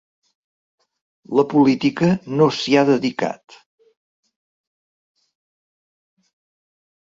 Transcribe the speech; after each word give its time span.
La 1.39 1.43
política 1.51 2.09
no 2.41 2.47
s’hi 2.61 2.75
ha 2.75 2.83
dedicat. 2.89 3.59